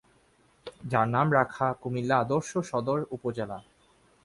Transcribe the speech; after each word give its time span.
যার 0.91 1.07
নাম 1.07 1.27
রাখা 1.37 1.67
কুমিল্লা 1.81 2.15
আদর্শ 2.17 2.51
সদর 2.69 2.99
উপজেলা। 3.11 3.57